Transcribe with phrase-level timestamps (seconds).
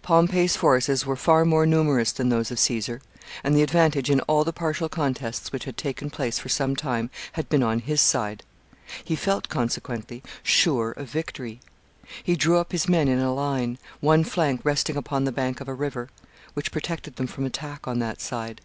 [0.00, 3.00] Pompey's forces were far more numerous than those of Caesar,
[3.42, 7.10] and the advantage in all the partial contests which had taken place for some time
[7.32, 8.44] had been on his side;
[9.02, 11.58] he felt, consequently, sure of victory.
[12.22, 15.66] He drew up his men in a line, one flank resting upon the bank of
[15.66, 16.08] a river,
[16.54, 18.60] which protected them from attack on that side.